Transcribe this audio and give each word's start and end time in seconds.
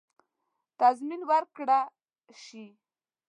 تضمین 0.79 1.21
ورکړه 1.29 1.79
شي. 2.43 2.65